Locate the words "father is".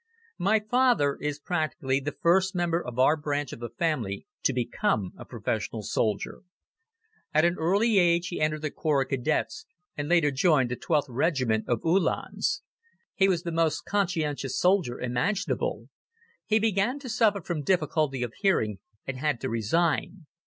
0.59-1.37